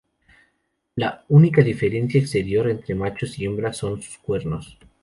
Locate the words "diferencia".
1.61-2.19